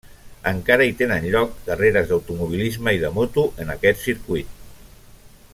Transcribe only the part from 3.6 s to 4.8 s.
en aquest circuit.